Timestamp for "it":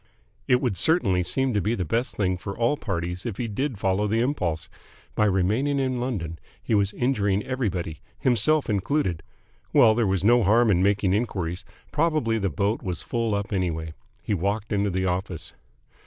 0.47-0.61